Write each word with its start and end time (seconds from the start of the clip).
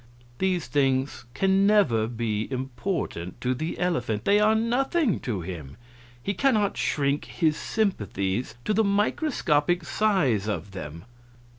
These 0.39 0.65
things 0.65 1.25
can 1.35 1.67
never 1.67 2.07
be 2.07 2.51
important 2.51 3.39
to 3.41 3.53
the 3.53 3.77
elephant; 3.77 4.25
they 4.25 4.39
are 4.39 4.55
nothing 4.55 5.19
to 5.19 5.41
him; 5.41 5.77
he 6.23 6.33
cannot 6.33 6.75
shrink 6.75 7.25
his 7.25 7.55
sympathies 7.55 8.55
to 8.65 8.73
the 8.73 8.83
microscopic 8.83 9.83
size 9.83 10.47
of 10.47 10.71
them. 10.71 11.05